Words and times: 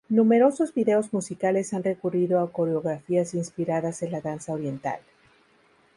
Numerosos 0.09 0.73
vídeos 0.73 1.13
musicales 1.13 1.73
han 1.75 1.83
recurrido 1.83 2.39
a 2.39 2.51
coreografías 2.51 3.35
inspiradas 3.35 4.01
en 4.01 4.11
la 4.11 4.19
danza 4.21 4.51
oriental. 4.51 4.99